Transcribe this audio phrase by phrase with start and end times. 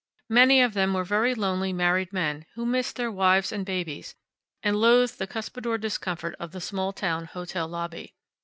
[0.31, 4.15] Many of them were very lonely married men who missed their wives and babies,
[4.63, 8.15] and loathed the cuspidored discomfort of the small town hotel lobby.